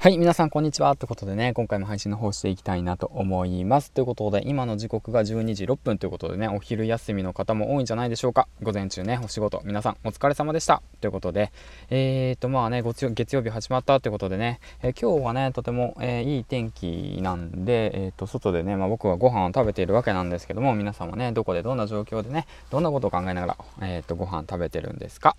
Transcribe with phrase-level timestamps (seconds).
[0.00, 0.94] はい、皆さんこんにちは。
[0.94, 3.90] ということでね、今回も配信の方していきたいなと思います。
[3.90, 8.46] ということで、今の時刻が12時6分ということでね、お昼休みの方も多いんじゃないでしょうか。
[8.62, 10.82] 午前中ね、お仕事、皆さんお疲れ様でした。
[11.00, 11.50] ということで、
[11.90, 25.34] えーと、まあね、月曜日始まったということでね、えー、今日はね、とても、えー、いい天気なんで、えーと、外でね、まあ、僕はご飯を食べているわけなんですけども、皆さんはね、どこでどんな状況でね、どんなことを考えながら、えーと、ご飯食べてるんですか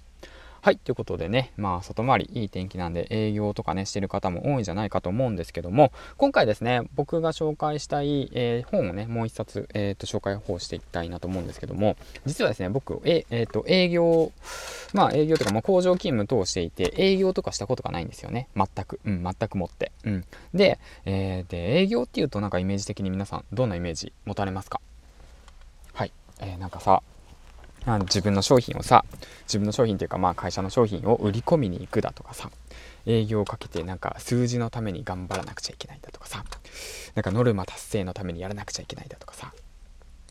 [0.62, 14.34] はい、ということでね、まあ、外回りいい天気なんで営業とかね、してる方も多いんじゃないかと思うんですけども、今回ですね、僕が紹介したい、えー、本をね、もう一冊、えー、と紹介法していきたいなと思うんですけども、実はですね、僕、ええー、と営業、
[14.94, 18.50] まあ営業とか、まあ、工場勤務通していて、営業とかしたことがないんですよね。
[18.56, 19.00] 全く。
[19.06, 19.94] うん、全くもって。
[20.04, 20.26] うん。
[20.54, 24.82] で、えー、で、営業っていうとなんかイメージ的に皆さん、どんなイメージ持たれますか？
[25.94, 26.12] はい。
[26.42, 27.02] えー、なんかさ、
[27.98, 29.04] 自分の商品をさ
[29.44, 32.52] 自分の商品というかまあ会社の商品を売り込みに行くだとかさ
[33.06, 36.44] 営業をかけてなんか数字のために頑張らなくちゃいけないだとかさ
[37.16, 39.54] なんかノルマ達成のためにやらなくちゃいけないだとかさ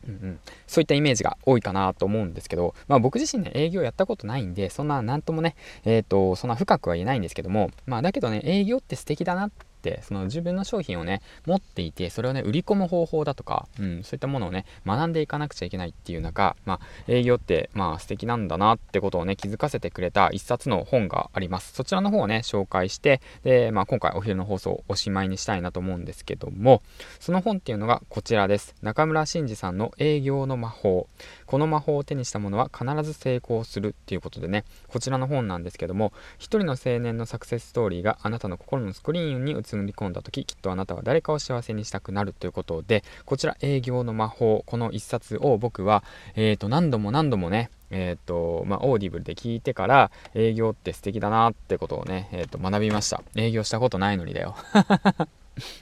[0.07, 21.73] うんうん、そういったイメージが多いかなと思うんですけど、まあ、僕自身ね営業やったことないんでそんな何ともねえっ、ー、とそんな深くは言えないんですけどもまあだけどね営業って素敵だなっってその自分の商品をね持っていてそれをね売り込む方法だとか、うん、そういったものをね学んでいかなくちゃいけないっていう中、まあ、営業ってまあ素敵なんだなってことをね気づかせてくれた一冊の本があります。
[21.73, 26.83] そちらの方をね紹介してで、まあ、今回お昼の放送をおしまいにしたいなと思うんですけども
[27.21, 28.75] その本っていうのがこちらです。
[28.83, 31.09] 中村真司さんの営業の魔法。
[31.47, 46.05] この魔法を手にした者は必ず成功するっていうことでねこちらの本なんですけども一人の青年のサクセスストーリーがあなたの心のスクリーンに映映り込んだ時きっとあなたは誰かを幸せにしたくなるということでこちら営業の魔法この一冊を僕は、
[46.37, 53.23] えー、と何度も何度もねえっ、ー、とまあ、オーディブルで聞いてから営業って素敵だなってことをね、えー、と学びました。
[53.35, 54.55] 営業したことないのにだよ。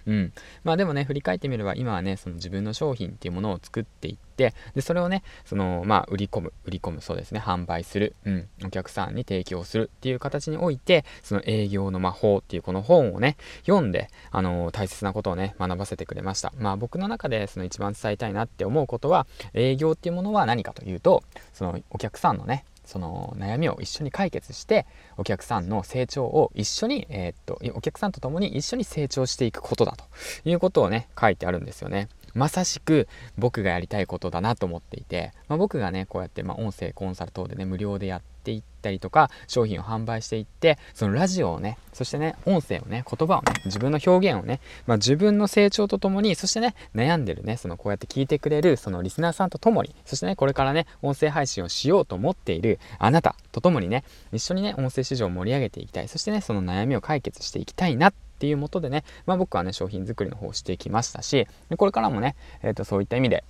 [0.07, 0.33] うん。
[0.65, 16.53] まあでもね、振り返ってみれば、今はね、その自分の商品っていうものを作っていって、で、それをね、その、まあ、売り込む、売り込む、そうですね、販売する、うん、お客さんに提供するっていう形において、その営業の魔法っていうこの本をね、読んで、あのー、大切なことをね、学ばせてくれました。
[16.59, 21.23] まあ僕の中で、その一番伝えたいなって思うことは、営業っていうものは何かというと、
[21.53, 24.87] そのお客さんのね、その悩みを一緒に解決して
[25.17, 30.05] お客さんの成長を一緒に、えー、っとお客さんと共に一緒に成長していくことだと
[30.45, 32.09] いうことをね書いてあるんですよね。
[32.35, 33.09] まさしく
[33.39, 61.47] 僕がやりたいことだなと思っていて、まあ、僕がねこうやって、ま、音声コンサル等でね無料でやってていったりとか商品を販売していってそのラジオをねそしてね音声をね言葉をね自分の表現をね、まあ、自分の成長とともにそしてね悩んでるねそのこうやって聞いてくれるそのリスナーさんと共にそしてねこれからね音声配信をしようと思っているあなたと共にね一緒にね音声市場を盛り上げていきたいそしてねその悩みを解決していきたいなってっていうもとでね、まあ、僕はね商品作りの方をしてきましたし
[61.77, 63.45] これからもね、えー、とそういった意味で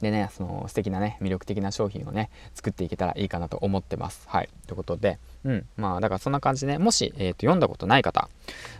[0.00, 4.26] でね、その素敵なね、魅力的な商品をね、作っていけたらいいかなと思ってます。
[4.28, 4.48] はい。
[4.66, 5.66] ということで、うん。
[5.76, 8.28] まあ、だからそんな感じで、ねもし、えっ、ー、と、読んだことない方、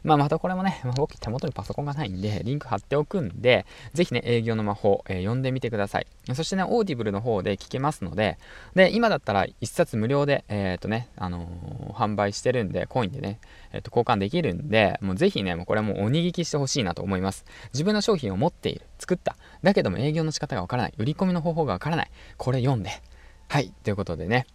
[0.03, 6.07] まあ、またこれもね、まあ、僕手元にパソコンがないんで、リンク貼っておくんで、ぜひね、営業の魔法、えー、読んでみてください。
[6.35, 8.39] そしてね、オーディブルの方で聞けますので、
[8.75, 11.49] で、今だったら1冊無料で、えっ、ー、とね、あの、
[11.95, 13.41] 販売してるんで、コインでね、
[13.73, 17.45] えっ、と、交換できるんで、もうぜひね、もうこれはもう鬼聞きしてほしいなと思います。
[17.73, 19.37] 自分の商品を持っている、作った。
[19.63, 20.95] だけども営業の仕方がわからない。
[20.99, 22.11] 売り込みの方法がわからない。
[22.37, 22.91] これ読んで。
[23.49, 23.73] はい。
[23.83, 24.47] ということでね、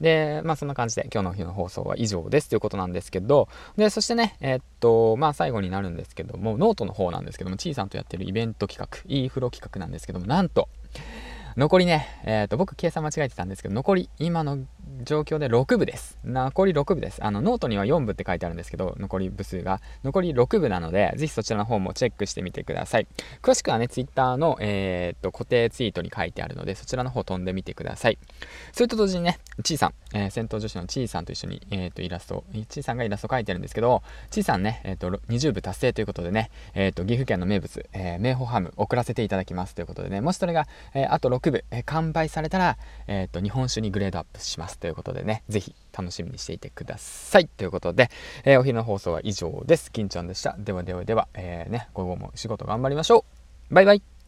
[0.00, 10.68] で、まあそんな感じで今日の日の放送は以上ですということなんですけど、で、そしてね、えー、っと、まあ最後になるんですけども、ノートの方なんですけども、ちいさんとやってるイベント企画、e フロ企画なんですけども、なんと、
[11.56, 14.58] 残りね、えっ、と、僕計算間違えてたんですけど、残り今の
[15.04, 16.18] 状況で6部です。
[16.24, 17.24] 残り6部です。
[17.24, 19.80] あの、ノートには4部って書いてあるんですけど、残り部数が。
[20.04, 23.06] 残り6部なので、ぜひそちらの方もチェックしてみてください。
[23.42, 28.18] 詳しくはね、Twitter の、えー、っと、固定ツイートに書いてあるので、そちらの方飛んでみてください。
[28.72, 47.48] それと同時にね、ちいさん、えー、銭湯女子のちいさんと一緒に、えー、っと、イラスト、ちいさんがイラスト描いてるんですけど、ちいさんね、えっと、20部達成ということでね、えっと、岐阜県の名物、えー、名宝ハム送らせていただきますということでね、もしそれが、えあと6部、え完売されたら、えっと、日本酒にグレードアップしますますということでね、ぜひ楽しみにしていてください。
[47.48, 48.10] ということで、
[48.44, 49.90] えー、お昼の放送は以上です。
[49.90, 50.56] 金ちゃんでした。
[50.58, 53.24] ではではでは、えー、ね、午後も仕事頑張りましょ
[53.70, 53.74] う。
[53.74, 54.19] バイバイ。